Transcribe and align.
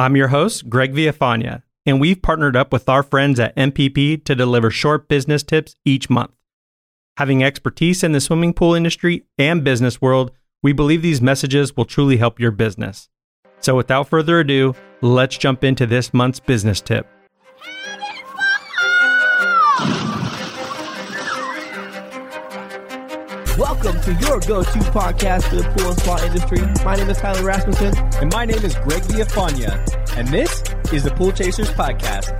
I'm 0.00 0.16
your 0.16 0.28
host, 0.28 0.70
Greg 0.70 0.94
Villafana, 0.94 1.62
and 1.84 2.00
we've 2.00 2.22
partnered 2.22 2.56
up 2.56 2.72
with 2.72 2.88
our 2.88 3.02
friends 3.02 3.38
at 3.38 3.54
NPP 3.54 4.24
to 4.24 4.34
deliver 4.34 4.70
short 4.70 5.08
business 5.08 5.42
tips 5.42 5.74
each 5.84 6.08
month. 6.08 6.30
Having 7.18 7.44
expertise 7.44 8.02
in 8.02 8.12
the 8.12 8.20
swimming 8.22 8.54
pool 8.54 8.74
industry 8.74 9.26
and 9.36 9.62
business 9.62 10.00
world, 10.00 10.30
we 10.62 10.72
believe 10.72 11.02
these 11.02 11.20
messages 11.20 11.76
will 11.76 11.84
truly 11.84 12.16
help 12.16 12.40
your 12.40 12.50
business. 12.50 13.10
So, 13.60 13.76
without 13.76 14.08
further 14.08 14.40
ado, 14.40 14.74
let's 15.02 15.36
jump 15.36 15.64
into 15.64 15.84
this 15.84 16.14
month's 16.14 16.40
business 16.40 16.80
tip. 16.80 17.06
Welcome 23.82 24.02
to 24.02 24.26
your 24.26 24.40
go-to 24.40 24.78
podcast 24.90 25.48
for 25.48 25.56
the 25.56 25.62
pool 25.62 25.88
and 25.88 25.98
spa 25.98 26.22
industry. 26.22 26.84
My 26.84 26.96
name 26.96 27.08
is 27.08 27.16
Tyler 27.16 27.42
Rasmussen. 27.42 27.96
And 28.20 28.30
my 28.30 28.44
name 28.44 28.62
is 28.62 28.74
Greg 28.74 29.02
Villafana. 29.04 30.18
And 30.18 30.28
this 30.28 30.62
is 30.92 31.02
the 31.02 31.10
Pool 31.10 31.32
Chasers 31.32 31.70
Podcast. 31.70 32.30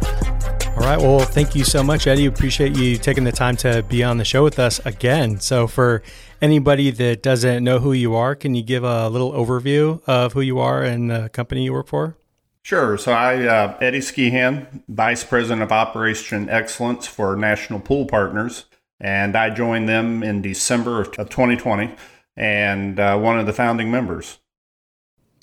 All 0.77 0.87
right. 0.87 0.99
Well, 0.99 1.21
thank 1.21 1.55
you 1.55 1.65
so 1.65 1.83
much, 1.83 2.07
Eddie. 2.07 2.27
Appreciate 2.27 2.77
you 2.77 2.99
taking 2.99 3.25
the 3.25 3.33
time 3.33 3.57
to 3.57 3.83
be 3.85 4.05
on 4.05 4.19
the 4.19 4.25
show 4.25 4.45
with 4.45 4.59
us 4.59 4.85
again. 4.85 5.41
So, 5.41 5.67
for 5.67 6.03
anybody 6.43 6.91
that 6.91 7.23
doesn't 7.23 7.65
know 7.65 7.79
who 7.79 7.95
you 7.95 8.15
are, 8.17 8.35
can 8.35 8.55
you 8.55 8.63
give 8.63 8.85
a 8.85 9.09
little 9.09 9.33
overview 9.33 10.07
of 10.07 10.35
who 10.35 10.43
you 10.43 10.59
are 10.59 10.83
and 10.83 11.11
the 11.11 11.31
company 11.31 11.65
you 11.65 11.73
work 11.73 11.87
for? 11.87 12.19
Sure. 12.61 12.99
So, 12.99 13.13
I, 13.13 13.47
uh, 13.47 13.79
Eddie 13.81 14.01
Skehan, 14.01 14.83
Vice 14.89 15.25
President 15.25 15.63
of 15.63 15.73
Operation 15.73 16.51
Excellence 16.51 17.07
for 17.07 17.35
National 17.35 17.81
Pool 17.81 18.05
Partners 18.05 18.67
and 19.01 19.37
I 19.37 19.51
joined 19.51 19.89
them 19.89 20.23
in 20.23 20.43
December 20.43 21.01
of 21.01 21.11
2020 21.13 21.95
and 22.37 23.01
uh, 23.01 23.19
one 23.19 23.39
of 23.39 23.47
the 23.47 23.53
founding 23.53 23.91
members. 23.91 24.39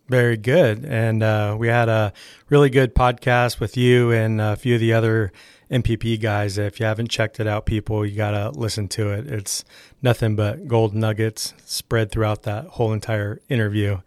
Very 0.07 0.37
good. 0.37 0.85
And 0.85 1.21
uh, 1.21 1.57
we 1.59 1.67
had 1.67 1.89
a 1.89 2.13
really 2.49 2.69
good 2.69 2.95
podcast 2.95 3.59
with 3.59 3.75
you 3.75 4.11
and 4.11 4.39
a 4.39 4.55
few 4.55 4.75
of 4.75 4.79
the 4.79 4.93
other 4.93 5.33
NPP 5.69 6.21
guys. 6.21 6.57
If 6.57 6.79
you 6.79 6.85
haven't 6.85 7.09
checked 7.09 7.41
it 7.41 7.47
out, 7.47 7.65
people, 7.65 8.05
you 8.05 8.15
got 8.15 8.31
to 8.31 8.57
listen 8.57 8.87
to 8.89 9.11
it. 9.11 9.27
It's 9.27 9.65
nothing 10.01 10.37
but 10.37 10.67
gold 10.67 10.95
nuggets 10.95 11.53
spread 11.65 12.09
throughout 12.09 12.43
that 12.43 12.67
whole 12.67 12.93
entire 12.93 13.41
interview. 13.49 13.99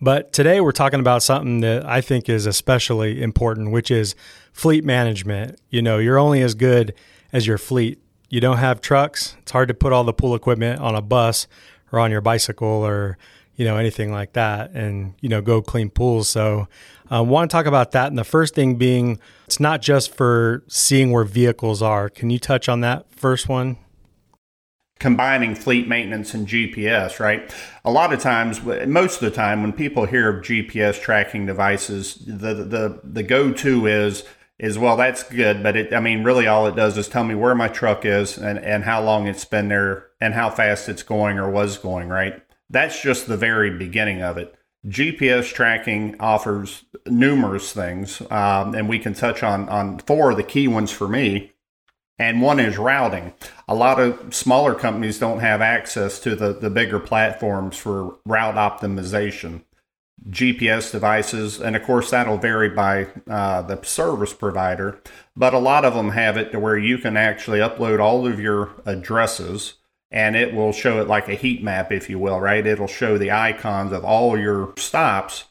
But 0.00 0.32
today 0.32 0.60
we're 0.60 0.72
talking 0.72 0.98
about 0.98 1.22
something 1.22 1.60
that 1.60 1.86
I 1.86 2.00
think 2.00 2.28
is 2.28 2.46
especially 2.46 3.22
important, 3.22 3.70
which 3.70 3.92
is 3.92 4.16
fleet 4.52 4.84
management. 4.84 5.60
You 5.70 5.82
know, 5.82 5.98
you're 5.98 6.18
only 6.18 6.42
as 6.42 6.56
good 6.56 6.94
as 7.32 7.46
your 7.46 7.58
fleet 7.58 8.00
you 8.34 8.40
don't 8.40 8.58
have 8.58 8.80
trucks, 8.80 9.36
it's 9.42 9.52
hard 9.52 9.68
to 9.68 9.74
put 9.74 9.92
all 9.92 10.02
the 10.02 10.12
pool 10.12 10.34
equipment 10.34 10.80
on 10.80 10.96
a 10.96 11.00
bus 11.00 11.46
or 11.92 12.00
on 12.00 12.10
your 12.10 12.20
bicycle 12.20 12.66
or 12.66 13.16
you 13.54 13.64
know 13.64 13.76
anything 13.76 14.10
like 14.10 14.32
that, 14.32 14.72
and 14.72 15.14
you 15.20 15.28
know 15.28 15.40
go 15.40 15.62
clean 15.62 15.88
pools. 15.88 16.28
So, 16.28 16.66
I 17.08 17.18
uh, 17.18 17.22
want 17.22 17.48
to 17.48 17.54
talk 17.54 17.66
about 17.66 17.92
that. 17.92 18.08
And 18.08 18.18
the 18.18 18.24
first 18.24 18.52
thing 18.52 18.74
being, 18.74 19.20
it's 19.46 19.60
not 19.60 19.80
just 19.80 20.12
for 20.12 20.64
seeing 20.66 21.12
where 21.12 21.22
vehicles 21.22 21.80
are. 21.80 22.10
Can 22.10 22.30
you 22.30 22.40
touch 22.40 22.68
on 22.68 22.80
that 22.80 23.06
first 23.14 23.48
one? 23.48 23.76
combining 25.00 25.54
fleet 25.54 25.86
maintenance 25.86 26.32
and 26.32 26.46
GPS, 26.46 27.20
right? 27.20 27.54
A 27.84 27.90
lot 27.90 28.12
of 28.12 28.20
times, 28.20 28.62
most 28.62 29.16
of 29.16 29.20
the 29.20 29.30
time, 29.30 29.60
when 29.60 29.72
people 29.72 30.06
hear 30.06 30.30
of 30.30 30.42
GPS 30.42 31.00
tracking 31.00 31.46
devices, 31.46 32.16
the 32.26 32.54
the 32.54 33.00
the 33.04 33.22
go 33.22 33.52
to 33.52 33.86
is 33.86 34.24
is 34.58 34.78
well 34.78 34.96
that's 34.96 35.24
good 35.24 35.62
but 35.62 35.76
it 35.76 35.92
i 35.92 35.98
mean 35.98 36.22
really 36.22 36.46
all 36.46 36.66
it 36.66 36.76
does 36.76 36.96
is 36.96 37.08
tell 37.08 37.24
me 37.24 37.34
where 37.34 37.56
my 37.56 37.66
truck 37.66 38.04
is 38.04 38.38
and, 38.38 38.58
and 38.60 38.84
how 38.84 39.02
long 39.02 39.26
it's 39.26 39.44
been 39.44 39.68
there 39.68 40.06
and 40.20 40.32
how 40.32 40.48
fast 40.48 40.88
it's 40.88 41.02
going 41.02 41.38
or 41.38 41.50
was 41.50 41.76
going 41.76 42.08
right? 42.08 42.42
That's 42.70 43.00
just 43.00 43.28
the 43.28 43.36
very 43.36 43.70
beginning 43.70 44.22
of 44.22 44.38
it. 44.38 44.54
Gps 44.86 45.52
tracking 45.52 46.16
offers 46.18 46.84
numerous 47.06 47.72
things 47.72 48.22
um, 48.30 48.74
and 48.74 48.88
we 48.88 48.98
can 48.98 49.12
touch 49.12 49.42
on 49.42 49.68
on 49.68 49.98
four 50.00 50.30
of 50.30 50.36
the 50.38 50.42
key 50.42 50.66
ones 50.66 50.90
for 50.90 51.08
me. 51.08 51.52
And 52.18 52.40
one 52.40 52.60
is 52.60 52.78
routing. 52.78 53.34
A 53.66 53.74
lot 53.74 53.98
of 53.98 54.32
smaller 54.32 54.74
companies 54.74 55.18
don't 55.18 55.40
have 55.40 55.60
access 55.60 56.20
to 56.20 56.36
the, 56.36 56.52
the 56.52 56.70
bigger 56.70 57.00
platforms 57.00 57.76
for 57.76 58.18
route 58.24 58.54
optimization 58.54 59.62
GPS 60.30 60.90
devices, 60.90 61.60
and 61.60 61.76
of 61.76 61.82
course 61.82 62.10
that'll 62.10 62.38
vary 62.38 62.70
by 62.70 63.08
uh, 63.28 63.62
the 63.62 63.82
service 63.82 64.32
provider. 64.32 65.00
But 65.36 65.54
a 65.54 65.58
lot 65.58 65.84
of 65.84 65.94
them 65.94 66.10
have 66.10 66.36
it 66.36 66.52
to 66.52 66.60
where 66.60 66.78
you 66.78 66.98
can 66.98 67.16
actually 67.16 67.58
upload 67.58 68.00
all 68.00 68.26
of 68.26 68.40
your 68.40 68.70
addresses, 68.86 69.74
and 70.10 70.36
it 70.36 70.54
will 70.54 70.72
show 70.72 71.00
it 71.00 71.08
like 71.08 71.28
a 71.28 71.34
heat 71.34 71.62
map, 71.62 71.92
if 71.92 72.08
you 72.08 72.18
will, 72.18 72.40
right? 72.40 72.66
It'll 72.66 72.86
show 72.86 73.18
the 73.18 73.32
icons 73.32 73.92
of 73.92 74.04
all 74.04 74.38
your 74.38 74.72
stops. 74.76 75.44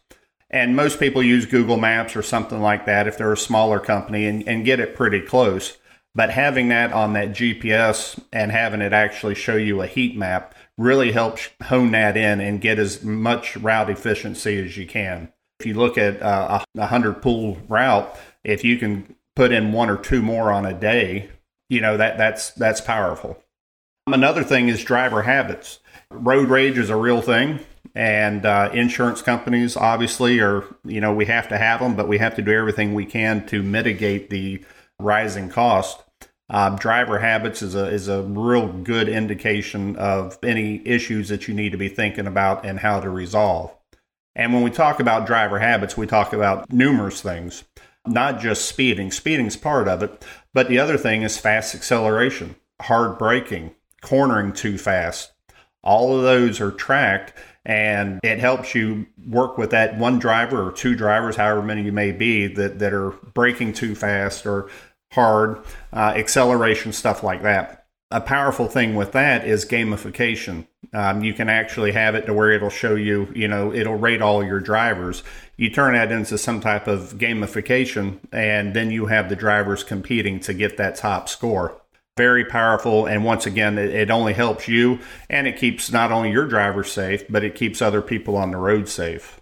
And 0.49 0.75
most 0.75 0.99
people 0.99 1.23
use 1.23 1.47
Google 1.47 1.77
Maps 1.77 2.15
or 2.15 2.21
something 2.21 2.61
like 2.61 2.85
that 2.85 3.07
if 3.07 3.17
they're 3.17 3.33
a 3.33 3.37
smaller 3.37 3.79
company 3.79 4.27
and, 4.27 4.47
and 4.47 4.63
get 4.63 4.79
it 4.79 4.95
pretty 4.95 5.19
close. 5.19 5.77
But 6.15 6.29
having 6.29 6.69
that 6.69 6.93
on 6.93 7.13
that 7.13 7.29
GPS 7.29 8.19
and 8.31 8.51
having 8.51 8.81
it 8.81 8.93
actually 8.93 9.33
show 9.33 9.55
you 9.55 9.81
a 9.81 9.87
heat 9.87 10.15
map 10.15 10.53
really 10.77 11.11
helps 11.11 11.49
hone 11.63 11.91
that 11.91 12.17
in 12.17 12.41
and 12.41 12.61
get 12.61 12.79
as 12.79 13.03
much 13.03 13.55
route 13.57 13.89
efficiency 13.89 14.63
as 14.63 14.77
you 14.77 14.87
can. 14.87 15.31
If 15.59 15.65
you 15.67 15.75
look 15.75 15.97
at 15.97 16.21
uh, 16.21 16.63
a 16.75 16.79
100 16.79 17.21
pool 17.21 17.57
route, 17.67 18.15
if 18.43 18.63
you 18.63 18.77
can 18.77 19.15
put 19.35 19.51
in 19.51 19.71
one 19.71 19.89
or 19.89 19.97
two 19.97 20.21
more 20.21 20.51
on 20.51 20.65
a 20.65 20.73
day, 20.73 21.29
you 21.69 21.81
know 21.81 21.97
that 21.97 22.17
that's 22.17 22.51
that's 22.51 22.81
powerful. 22.81 23.41
Another 24.07 24.43
thing 24.43 24.67
is 24.67 24.83
driver 24.83 25.23
habits. 25.23 25.79
Road 26.09 26.49
rage 26.49 26.77
is 26.77 26.89
a 26.89 26.95
real 26.95 27.21
thing, 27.21 27.59
and 27.95 28.45
uh, 28.45 28.69
insurance 28.73 29.21
companies 29.21 29.77
obviously 29.77 30.39
are 30.39 30.63
you 30.83 31.01
know 31.01 31.13
we 31.13 31.25
have 31.25 31.47
to 31.49 31.57
have 31.57 31.79
them, 31.79 31.95
but 31.95 32.07
we 32.07 32.17
have 32.17 32.35
to 32.35 32.41
do 32.41 32.51
everything 32.51 32.93
we 32.93 33.05
can 33.05 33.45
to 33.47 33.63
mitigate 33.63 34.29
the 34.29 34.63
rising 34.99 35.49
cost. 35.49 36.02
Um, 36.49 36.75
driver 36.75 37.19
habits 37.19 37.61
is 37.61 37.73
a 37.73 37.87
is 37.87 38.07
a 38.07 38.21
real 38.21 38.67
good 38.67 39.07
indication 39.07 39.95
of 39.95 40.37
any 40.43 40.85
issues 40.85 41.29
that 41.29 41.47
you 41.47 41.53
need 41.53 41.71
to 41.71 41.77
be 41.77 41.89
thinking 41.89 42.27
about 42.27 42.65
and 42.65 42.79
how 42.79 42.99
to 42.99 43.09
resolve. 43.09 43.75
And 44.35 44.53
when 44.53 44.63
we 44.63 44.71
talk 44.71 44.99
about 44.99 45.27
driver 45.27 45.59
habits, 45.59 45.95
we 45.95 46.07
talk 46.07 46.33
about 46.33 46.71
numerous 46.71 47.21
things, 47.21 47.63
not 48.05 48.39
just 48.39 48.65
speeding. 48.65 49.11
Speeding's 49.11 49.55
part 49.55 49.87
of 49.87 50.03
it, 50.03 50.25
but 50.53 50.67
the 50.67 50.79
other 50.79 50.97
thing 50.97 51.21
is 51.21 51.37
fast 51.37 51.75
acceleration, 51.75 52.55
hard 52.81 53.17
braking, 53.17 53.75
cornering 54.01 54.53
too 54.53 54.77
fast. 54.77 55.31
All 55.83 56.15
of 56.15 56.23
those 56.23 56.59
are 56.59 56.71
tracked 56.71 57.33
and 57.65 58.19
it 58.23 58.39
helps 58.39 58.75
you 58.75 59.05
work 59.25 59.57
with 59.57 59.71
that 59.71 59.97
one 59.97 60.19
driver 60.19 60.67
or 60.67 60.71
two 60.71 60.95
drivers, 60.95 61.35
however 61.35 61.61
many 61.61 61.83
you 61.83 61.91
may 61.91 62.11
be, 62.11 62.47
that, 62.47 62.79
that 62.79 62.93
are 62.93 63.11
braking 63.33 63.71
too 63.71 63.95
fast 63.95 64.45
or 64.45 64.69
hard, 65.13 65.63
uh, 65.91 66.13
acceleration, 66.15 66.91
stuff 66.91 67.23
like 67.23 67.43
that. 67.43 67.85
A 68.11 68.21
powerful 68.21 68.67
thing 68.67 68.95
with 68.95 69.11
that 69.13 69.47
is 69.47 69.65
gamification. 69.65 70.67
Um, 70.93 71.23
you 71.23 71.33
can 71.33 71.49
actually 71.49 71.93
have 71.93 72.13
it 72.13 72.27
to 72.27 72.33
where 72.33 72.51
it'll 72.51 72.69
show 72.69 72.93
you, 72.93 73.27
you 73.33 73.47
know, 73.47 73.73
it'll 73.73 73.95
rate 73.95 74.21
all 74.21 74.43
your 74.43 74.59
drivers. 74.59 75.23
You 75.57 75.71
turn 75.71 75.93
that 75.93 76.11
into 76.11 76.37
some 76.37 76.61
type 76.61 76.87
of 76.87 77.15
gamification, 77.17 78.19
and 78.31 78.75
then 78.75 78.91
you 78.91 79.07
have 79.07 79.29
the 79.29 79.35
drivers 79.35 79.83
competing 79.83 80.39
to 80.41 80.53
get 80.53 80.77
that 80.77 80.95
top 80.95 81.27
score. 81.27 81.81
Very 82.15 82.45
powerful, 82.45 83.07
and 83.07 83.25
once 83.25 83.47
again, 83.47 83.79
it, 83.79 83.89
it 83.89 84.11
only 84.11 84.33
helps 84.33 84.67
you 84.67 84.99
and 85.29 85.47
it 85.47 85.57
keeps 85.57 85.91
not 85.91 86.11
only 86.11 86.29
your 86.29 86.45
drivers 86.45 86.91
safe, 86.91 87.23
but 87.27 87.43
it 87.43 87.55
keeps 87.55 87.81
other 87.81 88.03
people 88.03 88.37
on 88.37 88.51
the 88.51 88.57
road 88.57 88.87
safe. 88.87 89.41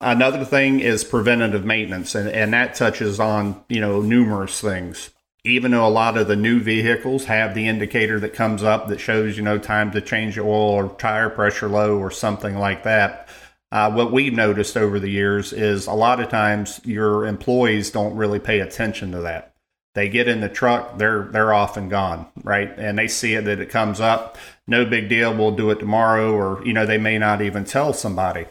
Another 0.00 0.44
thing 0.44 0.80
is 0.80 1.04
preventative 1.04 1.64
maintenance, 1.64 2.14
and, 2.14 2.28
and 2.28 2.52
that 2.52 2.74
touches 2.74 3.18
on, 3.18 3.64
you 3.68 3.80
know, 3.80 4.02
numerous 4.02 4.60
things. 4.60 5.10
Even 5.42 5.70
though 5.70 5.86
a 5.86 5.88
lot 5.88 6.18
of 6.18 6.28
the 6.28 6.36
new 6.36 6.60
vehicles 6.60 7.26
have 7.26 7.54
the 7.54 7.66
indicator 7.66 8.20
that 8.20 8.34
comes 8.34 8.62
up 8.62 8.88
that 8.88 9.00
shows, 9.00 9.36
you 9.36 9.42
know, 9.42 9.58
time 9.58 9.90
to 9.92 10.00
change 10.00 10.38
oil 10.38 10.46
or 10.46 10.88
tire 10.98 11.30
pressure 11.30 11.68
low 11.68 11.96
or 11.96 12.10
something 12.10 12.58
like 12.58 12.82
that, 12.82 13.28
uh, 13.72 13.90
what 13.90 14.12
we've 14.12 14.34
noticed 14.34 14.76
over 14.76 15.00
the 15.00 15.10
years 15.10 15.52
is 15.52 15.86
a 15.86 15.92
lot 15.92 16.20
of 16.20 16.28
times 16.28 16.80
your 16.84 17.26
employees 17.26 17.90
don't 17.90 18.16
really 18.16 18.38
pay 18.38 18.60
attention 18.60 19.12
to 19.12 19.20
that. 19.20 19.54
They 19.94 20.10
get 20.10 20.28
in 20.28 20.40
the 20.40 20.48
truck, 20.50 20.98
they're 20.98 21.22
they're 21.22 21.54
off 21.54 21.78
and 21.78 21.88
gone, 21.88 22.26
right? 22.44 22.70
And 22.76 22.98
they 22.98 23.08
see 23.08 23.34
it 23.34 23.46
that 23.46 23.60
it 23.60 23.70
comes 23.70 23.98
up, 23.98 24.36
no 24.66 24.84
big 24.84 25.08
deal, 25.08 25.34
we'll 25.34 25.56
do 25.56 25.70
it 25.70 25.78
tomorrow, 25.78 26.34
or 26.34 26.62
you 26.66 26.74
know, 26.74 26.84
they 26.84 26.98
may 26.98 27.16
not 27.16 27.40
even 27.40 27.64
tell 27.64 27.94
somebody 27.94 28.46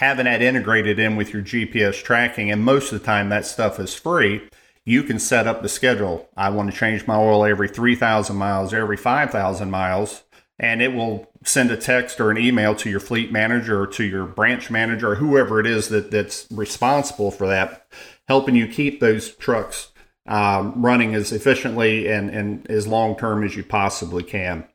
having 0.00 0.24
that 0.24 0.40
integrated 0.40 0.98
in 0.98 1.14
with 1.14 1.30
your 1.30 1.42
GPS 1.42 2.02
tracking, 2.02 2.50
and 2.50 2.64
most 2.64 2.90
of 2.90 2.98
the 2.98 3.04
time 3.04 3.28
that 3.28 3.44
stuff 3.44 3.78
is 3.78 3.94
free, 3.94 4.40
you 4.86 5.02
can 5.02 5.18
set 5.18 5.46
up 5.46 5.60
the 5.60 5.68
schedule. 5.68 6.26
I 6.34 6.48
want 6.48 6.70
to 6.70 6.76
change 6.76 7.06
my 7.06 7.16
oil 7.16 7.44
every 7.44 7.68
3,000 7.68 8.34
miles, 8.34 8.72
every 8.72 8.96
5,000 8.96 9.70
miles, 9.70 10.22
and 10.58 10.80
it 10.80 10.94
will 10.94 11.30
send 11.44 11.70
a 11.70 11.76
text 11.76 12.18
or 12.18 12.30
an 12.30 12.38
email 12.38 12.74
to 12.76 12.88
your 12.88 12.98
fleet 12.98 13.30
manager 13.30 13.82
or 13.82 13.86
to 13.88 14.04
your 14.04 14.24
branch 14.24 14.70
manager 14.70 15.12
or 15.12 15.14
whoever 15.16 15.60
it 15.60 15.66
is 15.66 15.90
that, 15.90 16.10
that's 16.10 16.46
responsible 16.50 17.30
for 17.30 17.46
that, 17.46 17.86
helping 18.26 18.54
you 18.54 18.68
keep 18.68 19.00
those 19.00 19.36
trucks 19.36 19.92
um, 20.26 20.80
running 20.80 21.14
as 21.14 21.30
efficiently 21.30 22.08
and, 22.08 22.30
and 22.30 22.66
as 22.70 22.88
long 22.88 23.16
term 23.16 23.44
as 23.44 23.54
you 23.54 23.62
possibly 23.62 24.22
can. 24.22 24.66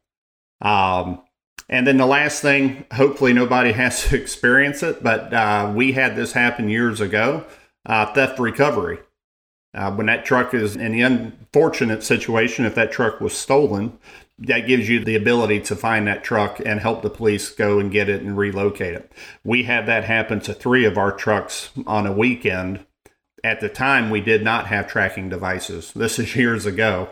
Um, 0.61 1.23
and 1.69 1.85
then 1.87 1.97
the 1.97 2.05
last 2.05 2.41
thing, 2.41 2.85
hopefully 2.93 3.33
nobody 3.33 3.71
has 3.83 4.03
to 4.09 4.15
experience 4.15 4.83
it, 4.83 5.01
but 5.03 5.33
uh, 5.33 5.71
we 5.75 5.93
had 5.93 6.15
this 6.15 6.33
happen 6.33 6.69
years 6.69 7.01
ago. 7.01 7.45
uh, 7.85 8.13
theft 8.13 8.39
recovery. 8.39 8.99
Uh, 9.73 9.91
when 9.91 10.05
that 10.07 10.25
truck 10.25 10.53
is 10.53 10.75
in 10.75 10.93
the 10.93 11.01
unfortunate 11.01 12.01
situation, 12.03 12.65
if 12.65 12.75
that 12.75 12.91
truck 12.91 13.19
was 13.19 13.37
stolen, 13.37 13.97
that 14.39 14.67
gives 14.67 14.87
you 14.87 15.03
the 15.03 15.15
ability 15.15 15.59
to 15.59 15.75
find 15.75 16.07
that 16.07 16.23
truck 16.23 16.61
and 16.65 16.79
help 16.79 17.01
the 17.01 17.09
police 17.09 17.49
go 17.49 17.79
and 17.79 17.91
get 17.91 18.09
it 18.09 18.21
and 18.21 18.37
relocate 18.37 18.93
it. 18.93 19.11
We 19.43 19.63
had 19.63 19.85
that 19.85 20.05
happen 20.05 20.39
to 20.41 20.53
three 20.53 20.85
of 20.85 20.97
our 20.97 21.11
trucks 21.11 21.71
on 21.85 22.07
a 22.07 22.11
weekend. 22.13 22.85
At 23.43 23.59
the 23.59 23.69
time, 23.69 24.09
we 24.09 24.21
did 24.21 24.43
not 24.43 24.67
have 24.67 24.87
tracking 24.87 25.29
devices. 25.29 25.91
This 25.93 26.19
is 26.19 26.35
years 26.35 26.65
ago. 26.65 27.09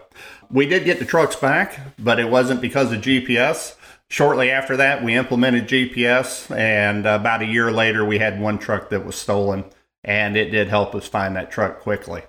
We 0.50 0.66
did 0.66 0.86
get 0.86 1.00
the 1.00 1.06
trucks 1.06 1.36
back, 1.36 1.80
but 2.00 2.20
it 2.20 2.30
wasn't 2.30 2.62
because 2.62 2.92
of 2.92 3.02
GPS. 3.02 3.76
Shortly 4.14 4.52
after 4.52 4.78
that, 4.78 5.04
we 5.04 5.16
implemented 5.16 5.68
GPS, 5.68 6.56
and 6.56 7.08
about 7.08 7.42
a 7.42 7.48
year 7.48 7.72
later, 7.72 8.06
we 8.06 8.20
had 8.20 8.40
one 8.40 8.60
truck 8.60 8.92
that 8.92 9.04
was 9.04 9.16
stolen, 9.16 9.66
and 10.04 10.38
it 10.38 10.52
did 10.52 10.68
help 10.68 10.94
us 10.94 11.08
find 11.08 11.36
that 11.36 11.50
truck 11.50 11.80
quickly. 11.80 12.22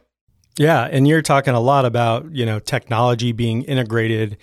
Yeah, 0.57 0.89
and 0.91 1.07
you're 1.07 1.21
talking 1.21 1.53
a 1.53 1.61
lot 1.61 1.85
about 1.85 2.35
you 2.35 2.47
know 2.47 2.59
technology 2.59 3.33
being 3.33 3.65
integrated 3.65 4.39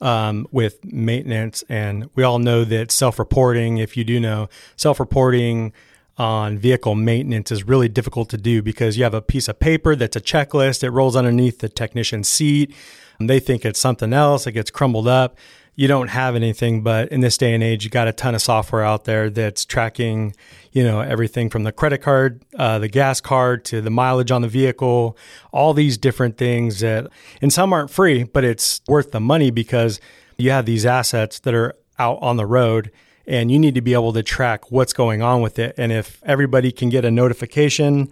um, 0.00 0.46
with 0.50 0.82
maintenance, 0.86 1.62
and 1.68 2.08
we 2.14 2.22
all 2.22 2.38
know 2.38 2.64
that 2.64 2.90
self-reporting. 2.90 3.76
If 3.76 3.98
you 3.98 4.02
do 4.02 4.18
know 4.18 4.48
self-reporting 4.76 5.74
on 6.16 6.56
vehicle 6.56 6.94
maintenance 6.94 7.52
is 7.52 7.64
really 7.64 7.90
difficult 7.90 8.30
to 8.30 8.38
do 8.38 8.62
because 8.62 8.96
you 8.96 9.04
have 9.04 9.12
a 9.12 9.20
piece 9.20 9.48
of 9.48 9.60
paper 9.60 9.96
that's 9.96 10.16
a 10.16 10.20
checklist. 10.22 10.82
It 10.82 10.88
rolls 10.88 11.14
underneath 11.14 11.58
the 11.58 11.68
technician's 11.68 12.26
seat. 12.26 12.74
And 13.18 13.28
they 13.30 13.38
think 13.38 13.66
it's 13.66 13.80
something 13.80 14.14
else. 14.14 14.46
It 14.46 14.52
gets 14.52 14.70
crumbled 14.70 15.08
up 15.08 15.36
you 15.76 15.86
don't 15.86 16.08
have 16.08 16.34
anything. 16.34 16.82
But 16.82 17.08
in 17.12 17.20
this 17.20 17.38
day 17.38 17.54
and 17.54 17.62
age, 17.62 17.84
you 17.84 17.90
got 17.90 18.08
a 18.08 18.12
ton 18.12 18.34
of 18.34 18.42
software 18.42 18.82
out 18.82 19.04
there 19.04 19.30
that's 19.30 19.64
tracking, 19.64 20.34
you 20.72 20.82
know, 20.82 21.00
everything 21.00 21.50
from 21.50 21.62
the 21.62 21.72
credit 21.72 21.98
card, 21.98 22.42
uh, 22.58 22.78
the 22.78 22.88
gas 22.88 23.20
card 23.20 23.64
to 23.66 23.80
the 23.80 23.90
mileage 23.90 24.30
on 24.30 24.42
the 24.42 24.48
vehicle, 24.48 25.16
all 25.52 25.74
these 25.74 25.96
different 25.98 26.38
things 26.38 26.80
that, 26.80 27.06
and 27.40 27.52
some 27.52 27.72
aren't 27.72 27.90
free, 27.90 28.24
but 28.24 28.42
it's 28.42 28.80
worth 28.88 29.12
the 29.12 29.20
money 29.20 29.50
because 29.50 30.00
you 30.38 30.50
have 30.50 30.66
these 30.66 30.84
assets 30.84 31.38
that 31.40 31.54
are 31.54 31.74
out 31.98 32.18
on 32.20 32.36
the 32.36 32.46
road 32.46 32.90
and 33.26 33.50
you 33.50 33.58
need 33.58 33.74
to 33.74 33.80
be 33.80 33.92
able 33.92 34.12
to 34.12 34.22
track 34.22 34.70
what's 34.70 34.92
going 34.92 35.20
on 35.20 35.42
with 35.42 35.58
it. 35.58 35.74
And 35.76 35.92
if 35.92 36.22
everybody 36.24 36.72
can 36.72 36.88
get 36.88 37.04
a 37.04 37.10
notification, 37.10 38.10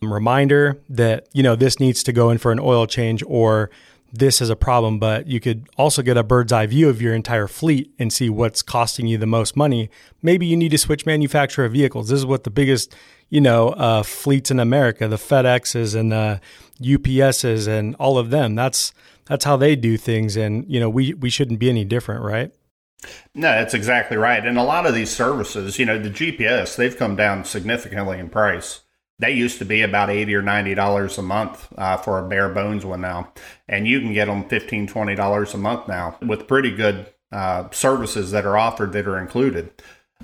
reminder 0.00 0.80
that, 0.88 1.26
you 1.32 1.42
know, 1.42 1.56
this 1.56 1.80
needs 1.80 2.02
to 2.04 2.12
go 2.12 2.30
in 2.30 2.38
for 2.38 2.52
an 2.52 2.60
oil 2.60 2.86
change 2.86 3.22
or 3.26 3.70
this 4.18 4.40
is 4.40 4.50
a 4.50 4.56
problem, 4.56 4.98
but 4.98 5.26
you 5.26 5.40
could 5.40 5.68
also 5.76 6.02
get 6.02 6.16
a 6.16 6.22
bird's 6.22 6.52
eye 6.52 6.66
view 6.66 6.88
of 6.88 7.00
your 7.00 7.14
entire 7.14 7.46
fleet 7.46 7.92
and 7.98 8.12
see 8.12 8.28
what's 8.28 8.62
costing 8.62 9.06
you 9.06 9.18
the 9.18 9.26
most 9.26 9.56
money. 9.56 9.90
Maybe 10.22 10.46
you 10.46 10.56
need 10.56 10.70
to 10.70 10.78
switch 10.78 11.06
manufacturer 11.06 11.64
of 11.64 11.72
vehicles. 11.72 12.08
This 12.08 12.18
is 12.18 12.26
what 12.26 12.44
the 12.44 12.50
biggest, 12.50 12.94
you 13.28 13.40
know, 13.40 13.70
uh, 13.70 14.02
fleets 14.02 14.50
in 14.50 14.60
America, 14.60 15.08
the 15.08 15.16
FedExes 15.16 15.94
and 15.94 16.12
the 16.12 16.40
UPSs 16.80 17.66
and 17.66 17.94
all 17.96 18.18
of 18.18 18.30
them. 18.30 18.54
That's 18.54 18.92
that's 19.26 19.44
how 19.44 19.56
they 19.56 19.76
do 19.76 19.96
things, 19.96 20.36
and 20.36 20.64
you 20.68 20.78
know, 20.78 20.88
we 20.88 21.14
we 21.14 21.30
shouldn't 21.30 21.58
be 21.58 21.68
any 21.68 21.84
different, 21.84 22.22
right? 22.22 22.52
No, 23.34 23.50
that's 23.50 23.74
exactly 23.74 24.16
right. 24.16 24.44
And 24.44 24.58
a 24.58 24.62
lot 24.62 24.86
of 24.86 24.94
these 24.94 25.10
services, 25.10 25.78
you 25.78 25.84
know, 25.84 25.98
the 25.98 26.10
GPS, 26.10 26.76
they've 26.76 26.96
come 26.96 27.16
down 27.16 27.44
significantly 27.44 28.18
in 28.18 28.28
price. 28.28 28.80
They 29.18 29.32
used 29.32 29.58
to 29.58 29.64
be 29.64 29.82
about 29.82 30.10
eighty 30.10 30.34
or 30.34 30.42
ninety 30.42 30.74
dollars 30.74 31.16
a 31.16 31.22
month 31.22 31.68
uh, 31.78 31.96
for 31.96 32.18
a 32.18 32.28
bare 32.28 32.50
bones 32.50 32.84
one 32.84 33.00
now, 33.00 33.32
and 33.68 33.86
you 33.86 34.00
can 34.00 34.12
get 34.12 34.26
them 34.26 34.48
fifteen 34.48 34.86
twenty 34.86 35.14
dollars 35.14 35.54
a 35.54 35.58
month 35.58 35.88
now 35.88 36.18
with 36.20 36.46
pretty 36.46 36.70
good 36.70 37.06
uh, 37.32 37.70
services 37.70 38.30
that 38.32 38.44
are 38.44 38.58
offered 38.58 38.92
that 38.92 39.06
are 39.06 39.18
included. 39.18 39.70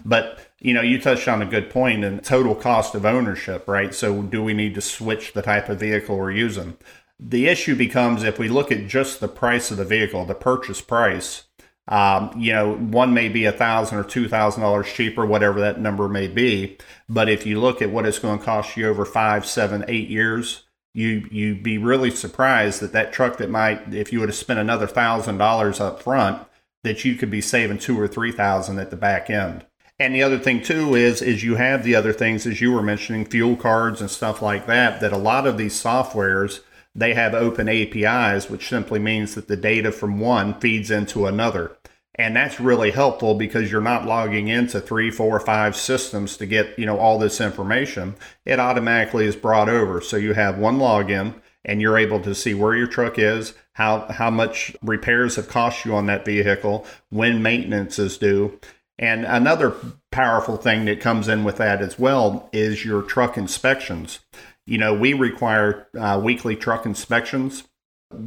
But 0.05 0.39
you 0.61 0.75
know, 0.75 0.83
you 0.83 1.01
touched 1.01 1.29
on 1.29 1.43
a 1.43 1.47
good 1.47 1.71
point 1.71 2.05
and 2.05 2.23
total 2.23 2.55
cost 2.55 2.95
of 2.95 3.07
ownership, 3.07 3.67
right? 3.67 3.95
So, 3.95 4.23
do 4.23 4.43
we 4.45 4.55
need 4.55 4.75
to 4.75 4.81
switch 4.81 5.33
the 5.33 5.43
type 5.43 5.69
of 5.69 5.81
vehicle 5.81 6.17
we're 6.17 6.31
using? 6.31 6.77
The 7.19 7.47
issue 7.47 7.77
becomes 7.77 8.25
if 8.25 8.39
we 8.39 8.49
look 8.49 8.73
at 8.73 8.89
just 8.89 9.21
the 9.21 9.29
price 9.29 9.71
of 9.71 9.77
the 9.77 9.85
vehicle, 9.85 10.25
the 10.25 10.35
purchase 10.35 10.81
price 10.81 11.45
um, 11.93 12.33
you 12.41 12.55
know, 12.55 12.75
one 12.75 13.13
may 13.13 13.29
be 13.29 13.45
a 13.45 13.53
thousand 13.53 13.99
or 13.99 14.05
two 14.05 14.27
thousand 14.27 14.63
dollars 14.63 14.91
cheaper, 14.91 15.27
whatever 15.27 15.61
that 15.61 15.79
number 15.79 16.09
may 16.09 16.27
be. 16.27 16.79
But 17.07 17.29
if 17.29 17.45
you 17.45 17.61
look 17.61 17.83
at 17.83 17.91
what 17.91 18.07
it's 18.07 18.19
going 18.19 18.39
to 18.39 18.45
cost 18.45 18.79
you 18.79 18.89
over 18.89 19.05
five, 19.05 19.45
seven, 19.45 19.85
eight 19.89 20.09
years, 20.09 20.63
you 20.95 21.29
you'd 21.31 21.63
be 21.63 21.77
really 21.77 22.11
surprised 22.11 22.81
that 22.81 22.95
that 22.95 23.13
truck 23.13 23.37
that 23.37 23.51
might, 23.51 23.93
if 23.93 24.11
you 24.11 24.21
would 24.21 24.31
have 24.31 24.37
spent 24.37 24.59
another 24.59 24.87
thousand 24.87 25.37
dollars 25.37 25.81
up 25.81 26.03
front, 26.03 26.49
that 26.83 27.05
you 27.05 27.15
could 27.15 27.31
be 27.31 27.43
saving 27.43 27.77
two 27.77 28.01
or 28.01 28.09
three 28.09 28.33
thousand 28.33 28.79
at 28.79 28.89
the 28.89 28.97
back 28.97 29.29
end. 29.29 29.67
And 29.99 30.15
the 30.15 30.23
other 30.23 30.39
thing 30.39 30.63
too 30.63 30.95
is 30.95 31.21
is 31.21 31.45
you 31.45 31.57
have 31.57 31.85
the 31.85 31.95
other 31.95 32.15
things 32.15 32.47
as 32.47 32.63
you 32.63 32.73
were 32.73 32.83
mentioning, 32.83 33.27
fuel 33.27 33.55
cards 33.55 34.01
and 34.01 34.11
stuff 34.11 34.41
like 34.41 34.67
that. 34.67 35.03
That 35.03 35.13
a 35.13 35.19
lot 35.19 35.47
of 35.47 35.59
these 35.59 35.75
softwares 35.75 36.61
they 36.95 37.15
have 37.15 37.35
open 37.35 37.69
APIs, 37.69 38.51
which 38.51 38.69
simply 38.69 38.99
means 38.99 39.35
that 39.35 39.49
the 39.49 39.57
data 39.57 39.93
from 39.93 40.21
one 40.21 40.59
feeds 40.61 40.91
into 40.91 41.27
another. 41.27 41.77
And 42.17 42.37
that's 42.37 42.61
really 42.61 42.91
helpful 42.91 43.35
because 43.35 43.73
you're 43.73 43.81
not 43.81 44.07
logging 44.07 44.49
into 44.49 44.81
three, 44.81 45.11
four, 45.11 45.41
five 45.41 45.75
systems 45.75 46.37
to 46.37 46.47
get, 46.47 46.79
you 46.79 46.85
know, 46.85 46.99
all 46.99 47.19
this 47.19 47.41
information. 47.41 48.17
It 48.45 48.61
automatically 48.61 49.25
is 49.25 49.37
brought 49.37 49.71
over. 49.71 50.03
So 50.03 50.19
you 50.19 50.35
have 50.35 50.59
one 50.59 50.79
login 50.79 51.35
and 51.65 51.81
you're 51.81 51.97
able 51.97 52.21
to 52.21 52.35
see 52.35 52.53
where 52.53 52.77
your 52.77 52.87
truck 52.87 53.19
is, 53.19 53.55
how 53.75 54.01
how 54.11 54.31
much 54.31 54.77
repairs 54.83 55.37
have 55.37 55.49
cost 55.49 55.85
you 55.85 55.95
on 55.95 56.07
that 56.07 56.25
vehicle, 56.25 56.87
when 57.09 57.43
maintenance 57.43 57.99
is 57.99 58.19
due. 58.19 58.59
And 58.99 59.25
another 59.25 59.75
powerful 60.11 60.57
thing 60.57 60.85
that 60.85 61.01
comes 61.01 61.29
in 61.29 61.45
with 61.45 61.57
that 61.57 61.81
as 61.81 61.99
well 61.99 62.49
is 62.53 62.85
your 62.85 63.03
truck 63.03 63.39
inspections. 63.39 64.21
You 64.67 64.79
know, 64.79 64.95
we 64.95 65.13
require 65.13 65.89
uh, 65.99 66.21
weekly 66.23 66.57
truck 66.57 66.87
inspections, 66.87 67.65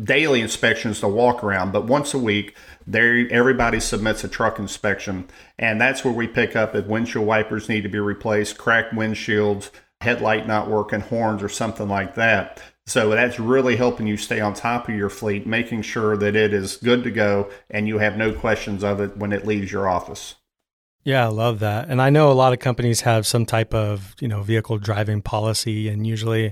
daily 0.04 0.42
inspections 0.42 1.00
to 1.00 1.08
walk 1.08 1.44
around, 1.44 1.72
but 1.72 1.86
once 1.86 2.14
a 2.14 2.20
week, 2.20 2.56
there 2.86 3.28
everybody 3.32 3.80
submits 3.80 4.24
a 4.24 4.28
truck 4.28 4.60
inspection, 4.60 5.30
and 5.58 5.80
that's 5.80 6.04
where 6.04 6.14
we 6.14 6.28
pick 6.28 6.56
up 6.56 6.76
if 6.76 6.88
windshield 6.88 7.26
wipers 7.26 7.70
need 7.70 7.82
to 7.82 7.90
be 7.90 8.00
replaced, 8.00 8.58
cracked 8.58 8.94
windshields, 8.94 9.72
headlight 10.02 10.48
not 10.48 10.70
working, 10.70 11.02
horns, 11.02 11.42
or 11.42 11.50
something 11.50 11.88
like 11.88 12.16
that. 12.16 12.62
So 12.88 13.10
that's 13.10 13.40
really 13.40 13.78
helping 13.78 14.06
you 14.06 14.18
stay 14.18 14.40
on 14.40 14.54
top 14.54 14.88
of 14.88 14.96
your 14.96 15.10
fleet, 15.10 15.48
making 15.48 15.82
sure 15.82 16.16
that 16.18 16.36
it 16.36 16.54
is 16.54 16.78
good 16.78 17.04
to 17.04 17.12
go 17.12 17.50
and 17.70 17.88
you 17.88 17.98
have 17.98 18.16
no 18.16 18.32
questions 18.32 18.84
of 18.84 19.02
it 19.02 19.18
when 19.18 19.34
it 19.34 19.48
leaves 19.48 19.72
your 19.72 19.90
office. 19.90 20.36
Yeah, 21.06 21.26
I 21.26 21.30
love 21.30 21.60
that. 21.60 21.88
And 21.88 22.02
I 22.02 22.10
know 22.10 22.32
a 22.32 22.34
lot 22.34 22.52
of 22.52 22.58
companies 22.58 23.02
have 23.02 23.28
some 23.28 23.46
type 23.46 23.76
of, 23.76 24.16
you 24.20 24.28
know, 24.28 24.42
vehicle 24.42 24.80
driving 24.80 25.22
policy 25.22 25.88
and 25.88 26.06
usually 26.06 26.52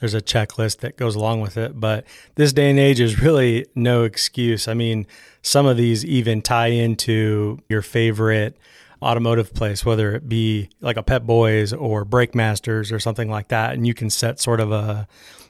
there's 0.00 0.12
a 0.12 0.20
checklist 0.20 0.78
that 0.78 0.96
goes 0.96 1.14
along 1.14 1.40
with 1.40 1.56
it, 1.56 1.78
but 1.78 2.04
this 2.34 2.52
day 2.52 2.68
and 2.68 2.80
age 2.80 2.98
is 2.98 3.20
really 3.22 3.64
no 3.76 4.02
excuse. 4.02 4.66
I 4.66 4.74
mean, 4.74 5.06
some 5.42 5.66
of 5.66 5.76
these 5.76 6.04
even 6.04 6.42
tie 6.42 6.66
into 6.66 7.60
your 7.68 7.80
favorite 7.80 8.56
automotive 9.02 9.52
place, 9.54 9.84
whether 9.84 10.14
it 10.14 10.28
be 10.28 10.70
like 10.80 10.96
a 10.96 11.02
Pep 11.02 11.24
Boys 11.24 11.72
or 11.72 12.04
Brake 12.04 12.34
Masters 12.34 12.92
or 12.92 12.98
something 12.98 13.30
like 13.30 13.48
that, 13.48 13.74
and 13.74 13.86
you 13.86 13.94
can 13.94 14.10
set 14.10 14.40
sort 14.40 14.60
of 14.60 14.72
a, 14.72 15.06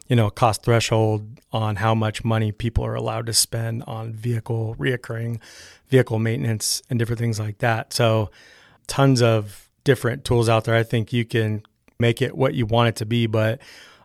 you 0.09 0.17
know, 0.17 0.31
cost 0.31 0.65
threshold 0.65 1.41
on 1.53 1.77
how 1.77 1.95
much 1.95 2.25
money 2.25 2.51
people 2.51 2.85
are 2.85 2.95
allowed 2.95 3.27
to 3.27 3.33
spend 3.33 3.83
on 3.87 4.13
vehicle 4.13 4.75
reoccurring 4.79 5.41
vehicle 5.89 6.19
maintenance 6.19 6.83
and 6.89 6.99
different 6.99 7.19
things 7.19 7.39
like 7.39 7.59
that. 7.59 7.93
So, 7.93 8.31
tons 8.87 9.23
of 9.23 9.69
different 9.85 10.25
tools 10.25 10.49
out 10.49 10.65
there. 10.65 10.75
I 10.75 10.83
think 10.83 11.13
you 11.13 11.25
can 11.25 11.63
make 11.99 12.23
it 12.23 12.37
what 12.37 12.55
you 12.55 12.67
want 12.67 12.89
it 12.89 12.97
to 12.97 13.07
be, 13.07 13.27
but 13.27 13.61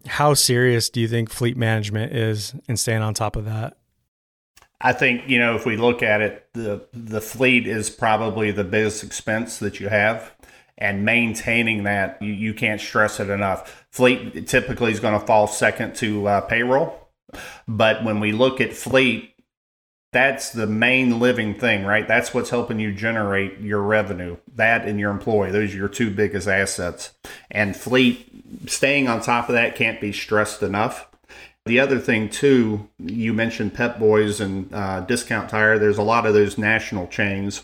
how 0.05 0.33
serious 0.33 0.89
do 0.89 0.99
you 0.99 1.07
think 1.07 1.29
fleet 1.29 1.57
management 1.57 2.13
is 2.13 2.53
in 2.67 2.77
staying 2.77 3.01
on 3.01 3.13
top 3.13 3.35
of 3.35 3.45
that? 3.45 3.77
I 4.79 4.93
think 4.93 5.27
you 5.27 5.39
know 5.39 5.55
if 5.55 5.65
we 5.65 5.77
look 5.77 6.03
at 6.03 6.21
it, 6.21 6.47
the 6.53 6.87
the 6.93 7.21
fleet 7.21 7.67
is 7.67 7.89
probably 7.89 8.51
the 8.51 8.63
biggest 8.63 9.03
expense 9.03 9.57
that 9.59 9.79
you 9.79 9.89
have, 9.89 10.33
and 10.77 11.03
maintaining 11.03 11.83
that 11.83 12.21
you, 12.21 12.31
you 12.31 12.53
can't 12.53 12.79
stress 12.79 13.19
it 13.19 13.29
enough. 13.29 13.85
Fleet 13.91 14.47
typically 14.47 14.91
is 14.91 14.99
going 14.99 15.19
to 15.19 15.25
fall 15.25 15.47
second 15.47 15.95
to 15.95 16.27
uh, 16.27 16.41
payroll, 16.41 17.09
but 17.67 18.03
when 18.03 18.19
we 18.19 18.31
look 18.31 18.61
at 18.61 18.73
fleet, 18.73 19.33
that's 20.13 20.51
the 20.51 20.67
main 20.67 21.19
living 21.19 21.53
thing, 21.53 21.83
right? 21.83 22.07
That's 22.07 22.33
what's 22.33 22.49
helping 22.49 22.79
you 22.79 22.93
generate 22.93 23.59
your 23.59 23.81
revenue. 23.81 24.37
That 24.55 24.87
and 24.87 24.99
your 24.99 25.11
employee, 25.11 25.51
those 25.51 25.73
are 25.73 25.77
your 25.77 25.89
two 25.89 26.11
biggest 26.11 26.47
assets. 26.47 27.13
And 27.51 27.75
fleet, 27.75 28.69
staying 28.69 29.07
on 29.07 29.21
top 29.21 29.49
of 29.49 29.53
that 29.53 29.75
can't 29.75 29.99
be 29.99 30.13
stressed 30.13 30.63
enough. 30.63 31.06
The 31.67 31.81
other 31.81 31.99
thing, 31.99 32.29
too, 32.29 32.87
you 32.97 33.33
mentioned 33.33 33.73
Pep 33.73 33.99
Boys 33.99 34.39
and 34.39 34.73
uh, 34.73 35.01
Discount 35.01 35.49
Tire. 35.49 35.77
There's 35.77 35.97
a 35.97 36.03
lot 36.03 36.25
of 36.25 36.33
those 36.33 36.57
national 36.57 37.07
chains 37.07 37.63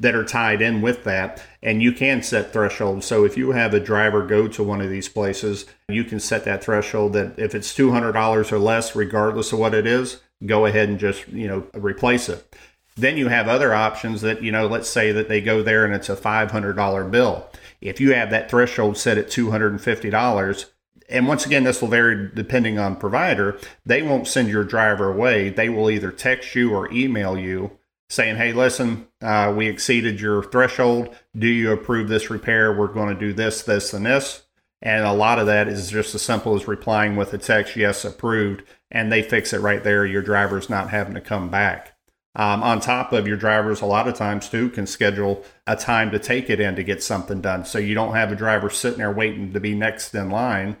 that 0.00 0.14
are 0.14 0.24
tied 0.24 0.62
in 0.62 0.80
with 0.80 1.04
that, 1.04 1.42
and 1.62 1.82
you 1.82 1.92
can 1.92 2.22
set 2.22 2.52
thresholds. 2.52 3.04
So 3.04 3.24
if 3.24 3.36
you 3.36 3.52
have 3.52 3.74
a 3.74 3.80
driver 3.80 4.26
go 4.26 4.48
to 4.48 4.62
one 4.62 4.80
of 4.80 4.88
these 4.88 5.08
places, 5.08 5.66
you 5.88 6.04
can 6.04 6.18
set 6.18 6.44
that 6.44 6.64
threshold 6.64 7.12
that 7.12 7.38
if 7.38 7.54
it's 7.54 7.76
$200 7.76 8.52
or 8.52 8.58
less, 8.58 8.96
regardless 8.96 9.52
of 9.52 9.58
what 9.58 9.74
it 9.74 9.86
is, 9.86 10.20
go 10.44 10.64
ahead 10.64 10.88
and 10.88 10.98
just, 10.98 11.28
you 11.28 11.46
know, 11.46 11.66
replace 11.74 12.28
it. 12.28 12.56
Then 12.96 13.18
you 13.18 13.28
have 13.28 13.48
other 13.48 13.74
options 13.74 14.22
that, 14.22 14.42
you 14.42 14.50
know, 14.50 14.66
let's 14.66 14.88
say 14.88 15.12
that 15.12 15.28
they 15.28 15.42
go 15.42 15.62
there 15.62 15.84
and 15.84 15.94
it's 15.94 16.08
a 16.08 16.16
$500 16.16 17.10
bill. 17.10 17.46
If 17.82 18.00
you 18.00 18.14
have 18.14 18.30
that 18.30 18.50
threshold 18.50 18.96
set 18.96 19.18
at 19.18 19.28
$250, 19.28 20.64
and 21.08 21.26
once 21.26 21.46
again, 21.46 21.64
this 21.64 21.80
will 21.80 21.88
vary 21.88 22.30
depending 22.34 22.78
on 22.78 22.96
provider. 22.96 23.58
They 23.84 24.02
won't 24.02 24.26
send 24.26 24.48
your 24.48 24.64
driver 24.64 25.10
away. 25.10 25.48
They 25.48 25.68
will 25.68 25.90
either 25.90 26.10
text 26.10 26.54
you 26.54 26.74
or 26.74 26.92
email 26.92 27.38
you 27.38 27.72
saying, 28.08 28.36
"Hey, 28.36 28.52
listen, 28.52 29.06
uh, 29.22 29.52
we 29.56 29.68
exceeded 29.68 30.20
your 30.20 30.42
threshold. 30.42 31.14
Do 31.36 31.48
you 31.48 31.72
approve 31.72 32.08
this 32.08 32.30
repair? 32.30 32.72
We're 32.72 32.86
going 32.88 33.14
to 33.14 33.20
do 33.20 33.32
this, 33.32 33.62
this, 33.62 33.92
and 33.92 34.06
this." 34.06 34.42
And 34.82 35.04
a 35.04 35.12
lot 35.12 35.38
of 35.38 35.46
that 35.46 35.68
is 35.68 35.90
just 35.90 36.14
as 36.14 36.22
simple 36.22 36.54
as 36.54 36.68
replying 36.68 37.16
with 37.16 37.32
a 37.32 37.38
text, 37.38 37.76
"Yes, 37.76 38.04
approved," 38.04 38.62
and 38.90 39.10
they 39.10 39.22
fix 39.22 39.52
it 39.52 39.60
right 39.60 39.82
there. 39.82 40.04
Your 40.04 40.22
driver's 40.22 40.70
not 40.70 40.90
having 40.90 41.14
to 41.14 41.20
come 41.20 41.48
back. 41.48 41.96
Um, 42.36 42.62
on 42.62 42.80
top 42.80 43.14
of 43.14 43.26
your 43.26 43.38
drivers, 43.38 43.80
a 43.80 43.86
lot 43.86 44.06
of 44.06 44.14
times 44.14 44.50
too 44.50 44.68
can 44.68 44.86
schedule 44.86 45.42
a 45.66 45.74
time 45.74 46.10
to 46.10 46.18
take 46.18 46.50
it 46.50 46.60
in 46.60 46.76
to 46.76 46.84
get 46.84 47.02
something 47.02 47.40
done. 47.40 47.64
So 47.64 47.78
you 47.78 47.94
don't 47.94 48.14
have 48.14 48.30
a 48.30 48.36
driver 48.36 48.68
sitting 48.68 48.98
there 48.98 49.10
waiting 49.10 49.54
to 49.54 49.60
be 49.60 49.74
next 49.74 50.14
in 50.14 50.28
line. 50.28 50.76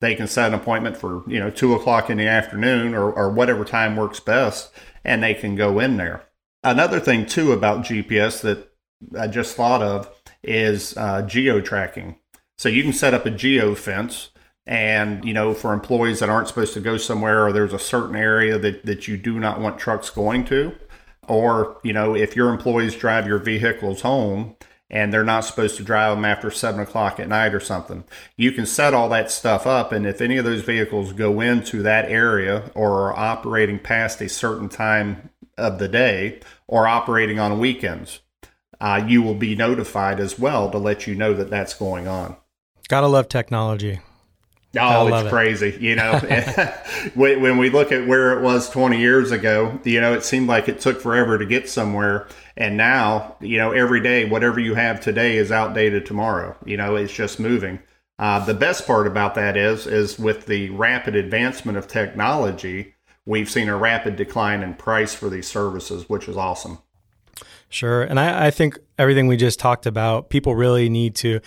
They 0.00 0.14
can 0.14 0.26
set 0.26 0.48
an 0.48 0.54
appointment 0.54 0.96
for 0.96 1.24
you 1.26 1.40
know 1.40 1.50
two 1.50 1.74
o'clock 1.74 2.10
in 2.10 2.18
the 2.18 2.26
afternoon 2.26 2.94
or, 2.94 3.12
or 3.12 3.30
whatever 3.30 3.64
time 3.64 3.96
works 3.96 4.20
best, 4.20 4.70
and 5.04 5.22
they 5.22 5.34
can 5.34 5.56
go 5.56 5.78
in 5.78 5.96
there. 5.96 6.24
Another 6.62 7.00
thing 7.00 7.26
too 7.26 7.52
about 7.52 7.84
GPS 7.84 8.40
that 8.42 8.72
I 9.18 9.26
just 9.26 9.56
thought 9.56 9.82
of 9.82 10.10
is 10.42 10.96
uh, 10.96 11.22
geo 11.22 11.60
tracking. 11.60 12.16
So 12.58 12.68
you 12.68 12.82
can 12.82 12.92
set 12.92 13.14
up 13.14 13.26
a 13.26 13.30
geo 13.30 13.74
fence 13.74 14.30
and 14.66 15.24
you 15.24 15.32
know 15.32 15.54
for 15.54 15.72
employees 15.72 16.20
that 16.20 16.28
aren't 16.28 16.48
supposed 16.48 16.74
to 16.74 16.80
go 16.80 16.96
somewhere 16.96 17.46
or 17.46 17.52
there's 17.52 17.72
a 17.72 17.78
certain 17.78 18.16
area 18.16 18.58
that, 18.58 18.84
that 18.84 19.08
you 19.08 19.16
do 19.16 19.38
not 19.38 19.60
want 19.60 19.78
trucks 19.78 20.10
going 20.10 20.44
to 20.44 20.74
or, 21.28 21.78
you 21.84 21.92
know, 21.92 22.16
if 22.16 22.34
your 22.34 22.48
employees 22.48 22.96
drive 22.96 23.26
your 23.26 23.38
vehicles 23.38 24.00
home 24.00 24.56
and 24.90 25.12
they're 25.12 25.24
not 25.24 25.44
supposed 25.44 25.76
to 25.76 25.82
drive 25.82 26.16
them 26.16 26.24
after 26.24 26.50
seven 26.50 26.80
o'clock 26.80 27.20
at 27.20 27.28
night 27.28 27.54
or 27.54 27.60
something, 27.60 28.04
you 28.36 28.52
can 28.52 28.66
set 28.66 28.94
all 28.94 29.08
that 29.08 29.30
stuff 29.30 29.66
up. 29.66 29.92
And 29.92 30.06
if 30.06 30.20
any 30.20 30.36
of 30.38 30.44
those 30.44 30.62
vehicles 30.62 31.12
go 31.12 31.40
into 31.40 31.82
that 31.82 32.10
area 32.10 32.70
or 32.74 33.10
are 33.10 33.16
operating 33.16 33.78
past 33.78 34.20
a 34.20 34.28
certain 34.28 34.68
time 34.68 35.30
of 35.56 35.78
the 35.78 35.88
day 35.88 36.40
or 36.66 36.86
operating 36.86 37.38
on 37.38 37.58
weekends, 37.58 38.20
uh, 38.80 39.04
you 39.06 39.22
will 39.22 39.34
be 39.34 39.54
notified 39.54 40.20
as 40.20 40.38
well 40.38 40.70
to 40.70 40.78
let 40.78 41.06
you 41.06 41.14
know 41.14 41.34
that 41.34 41.50
that's 41.50 41.74
going 41.74 42.06
on. 42.06 42.36
Gotta 42.88 43.08
love 43.08 43.28
technology. 43.28 44.00
Oh, 44.80 45.06
it's 45.08 45.28
crazy. 45.28 45.76
You 45.80 45.96
know, 45.96 46.18
when 47.14 47.58
we 47.58 47.70
look 47.70 47.92
at 47.92 48.06
where 48.06 48.32
it 48.38 48.42
was 48.42 48.68
20 48.70 48.98
years 48.98 49.30
ago, 49.30 49.78
you 49.84 50.00
know, 50.00 50.14
it 50.14 50.24
seemed 50.24 50.48
like 50.48 50.68
it 50.68 50.80
took 50.80 51.00
forever 51.00 51.38
to 51.38 51.46
get 51.46 51.68
somewhere. 51.68 52.28
And 52.56 52.76
now, 52.76 53.36
you 53.40 53.58
know, 53.58 53.72
every 53.72 54.00
day, 54.00 54.24
whatever 54.24 54.60
you 54.60 54.74
have 54.74 55.00
today 55.00 55.36
is 55.36 55.52
outdated 55.52 56.06
tomorrow. 56.06 56.56
You 56.64 56.76
know, 56.76 56.96
it's 56.96 57.12
just 57.12 57.38
moving. 57.38 57.80
Uh, 58.18 58.44
the 58.44 58.54
best 58.54 58.86
part 58.86 59.06
about 59.06 59.34
that 59.36 59.56
is, 59.56 59.86
is 59.86 60.18
with 60.18 60.46
the 60.46 60.70
rapid 60.70 61.14
advancement 61.14 61.78
of 61.78 61.86
technology, 61.86 62.94
we've 63.24 63.48
seen 63.48 63.68
a 63.68 63.76
rapid 63.76 64.16
decline 64.16 64.62
in 64.62 64.74
price 64.74 65.14
for 65.14 65.28
these 65.28 65.46
services, 65.46 66.08
which 66.08 66.28
is 66.28 66.36
awesome. 66.36 66.78
Sure. 67.68 68.02
And 68.02 68.18
I, 68.18 68.46
I 68.46 68.50
think 68.50 68.78
everything 68.98 69.26
we 69.26 69.36
just 69.36 69.60
talked 69.60 69.86
about, 69.86 70.30
people 70.30 70.54
really 70.54 70.88
need 70.88 71.14
to 71.16 71.40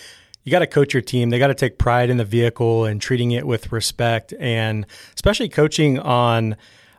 you 0.43 0.51
got 0.51 0.60
to 0.60 0.67
coach 0.67 0.93
your 0.93 1.01
team. 1.01 1.29
They 1.29 1.39
got 1.39 1.48
to 1.48 1.55
take 1.55 1.77
pride 1.77 2.10
in 2.10 2.17
the 2.17 2.25
vehicle 2.25 2.86
and 2.86 3.01
treating 3.01 3.31
it 3.31 3.45
with 3.45 3.71
respect, 3.71 4.33
and 4.39 4.86
especially 5.13 5.50
coaching 5.50 6.00
on 6.00 6.55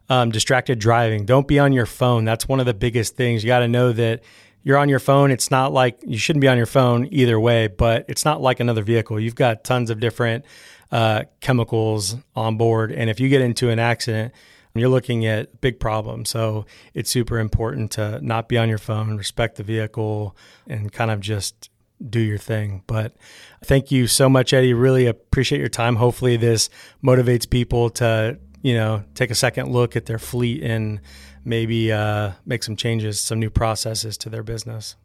um, 0.08 0.30
distracted 0.30 0.78
driving. 0.78 1.24
Don't 1.24 1.48
be 1.48 1.58
on 1.58 1.72
your 1.72 1.86
phone. 1.86 2.24
That's 2.24 2.48
one 2.48 2.60
of 2.60 2.66
the 2.66 2.74
biggest 2.74 3.16
things. 3.16 3.42
You 3.42 3.48
got 3.48 3.60
to 3.60 3.68
know 3.68 3.92
that 3.92 4.22
you're 4.62 4.78
on 4.78 4.88
your 4.88 5.00
phone. 5.00 5.30
It's 5.30 5.50
not 5.50 5.72
like 5.72 5.98
you 6.06 6.18
shouldn't 6.18 6.40
be 6.40 6.48
on 6.48 6.56
your 6.56 6.66
phone 6.66 7.08
either 7.10 7.38
way, 7.40 7.66
but 7.66 8.04
it's 8.08 8.24
not 8.24 8.40
like 8.40 8.60
another 8.60 8.82
vehicle. 8.82 9.18
You've 9.18 9.34
got 9.34 9.64
tons 9.64 9.90
of 9.90 9.98
different 9.98 10.44
uh, 10.92 11.24
chemicals 11.40 12.16
on 12.36 12.56
board, 12.56 12.92
and 12.92 13.10
if 13.10 13.18
you 13.18 13.28
get 13.28 13.40
into 13.40 13.70
an 13.70 13.78
accident, 13.78 14.32
you're 14.74 14.88
looking 14.88 15.26
at 15.26 15.44
a 15.52 15.56
big 15.56 15.80
problems. 15.80 16.30
So 16.30 16.64
it's 16.94 17.10
super 17.10 17.38
important 17.38 17.90
to 17.92 18.20
not 18.24 18.48
be 18.48 18.56
on 18.56 18.68
your 18.68 18.78
phone, 18.78 19.16
respect 19.16 19.56
the 19.56 19.62
vehicle, 19.62 20.36
and 20.66 20.90
kind 20.92 21.10
of 21.10 21.20
just 21.20 21.68
do 22.08 22.20
your 22.20 22.38
thing. 22.38 22.82
But 22.86 23.16
thank 23.64 23.90
you 23.90 24.06
so 24.06 24.28
much, 24.28 24.52
Eddie. 24.52 24.74
Really 24.74 25.06
appreciate 25.06 25.58
your 25.58 25.68
time. 25.68 25.96
Hopefully, 25.96 26.36
this 26.36 26.70
motivates 27.02 27.48
people 27.48 27.90
to 27.90 28.38
you 28.62 28.74
know 28.74 29.04
take 29.14 29.30
a 29.30 29.34
second 29.34 29.72
look 29.72 29.96
at 29.96 30.06
their 30.06 30.18
fleet 30.18 30.62
and 30.62 31.00
maybe 31.44 31.92
uh, 31.92 32.32
make 32.46 32.62
some 32.62 32.76
changes, 32.76 33.20
some 33.20 33.38
new 33.38 33.50
processes 33.50 34.16
to 34.18 34.28
their 34.28 34.42
business. 34.42 34.96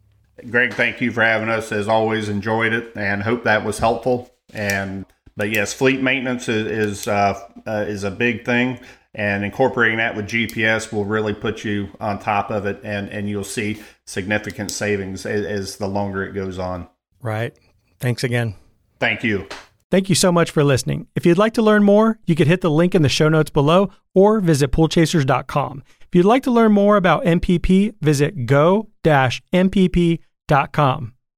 Greg, 0.50 0.72
thank 0.74 1.00
you 1.00 1.10
for 1.10 1.22
having 1.22 1.48
us. 1.48 1.72
As 1.72 1.88
always, 1.88 2.28
enjoyed 2.28 2.72
it 2.72 2.92
and 2.94 3.22
hope 3.22 3.44
that 3.44 3.64
was 3.64 3.78
helpful. 3.78 4.30
And 4.52 5.04
but 5.36 5.50
yes, 5.50 5.72
fleet 5.72 6.00
maintenance 6.00 6.48
is 6.48 6.66
is, 6.66 7.08
uh, 7.08 7.40
uh, 7.66 7.84
is 7.88 8.04
a 8.04 8.10
big 8.10 8.44
thing 8.44 8.80
and 9.14 9.44
incorporating 9.44 9.98
that 9.98 10.14
with 10.14 10.28
GPS 10.28 10.92
will 10.92 11.04
really 11.04 11.34
put 11.34 11.64
you 11.64 11.88
on 12.00 12.18
top 12.18 12.50
of 12.50 12.66
it, 12.66 12.80
and 12.82 13.08
and 13.08 13.28
you'll 13.28 13.44
see 13.44 13.82
significant 14.06 14.70
savings 14.70 15.26
as, 15.26 15.44
as 15.44 15.76
the 15.76 15.88
longer 15.88 16.24
it 16.24 16.32
goes 16.32 16.58
on. 16.58 16.88
Right. 17.20 17.56
Thanks 18.00 18.22
again. 18.24 18.54
Thank 19.00 19.24
you. 19.24 19.46
Thank 19.90 20.08
you 20.10 20.14
so 20.14 20.30
much 20.30 20.50
for 20.50 20.62
listening. 20.62 21.08
If 21.14 21.24
you'd 21.24 21.38
like 21.38 21.54
to 21.54 21.62
learn 21.62 21.82
more, 21.82 22.18
you 22.26 22.34
could 22.34 22.46
hit 22.46 22.60
the 22.60 22.70
link 22.70 22.94
in 22.94 23.00
the 23.00 23.08
show 23.08 23.30
notes 23.30 23.50
below 23.50 23.90
or 24.14 24.40
visit 24.40 24.70
poolchasers.com. 24.70 25.82
If 26.02 26.14
you'd 26.14 26.26
like 26.26 26.42
to 26.42 26.50
learn 26.50 26.72
more 26.72 26.96
about 26.96 27.24
NPP, 27.24 27.94
visit 28.00 28.44
go-npp.com. 28.46 28.92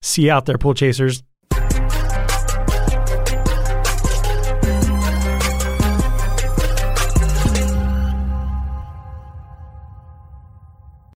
See 0.03 0.23
you 0.23 0.33
out 0.33 0.47
there, 0.47 0.59
pool 0.59 0.75
chasers. 0.75 1.23